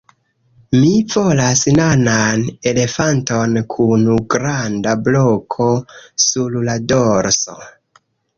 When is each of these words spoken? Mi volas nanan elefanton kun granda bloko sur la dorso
Mi 0.75 0.93
volas 1.15 1.59
nanan 1.79 2.45
elefanton 2.71 3.53
kun 3.75 4.09
granda 4.37 4.95
bloko 5.09 5.69
sur 6.27 6.59
la 6.71 6.79
dorso 6.95 7.61